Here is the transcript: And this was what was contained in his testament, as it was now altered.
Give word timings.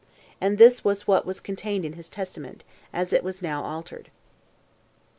And 0.41 0.57
this 0.57 0.83
was 0.83 1.05
what 1.07 1.27
was 1.27 1.39
contained 1.39 1.85
in 1.85 1.93
his 1.93 2.09
testament, 2.09 2.63
as 2.91 3.13
it 3.13 3.23
was 3.23 3.43
now 3.43 3.61
altered. 3.63 4.09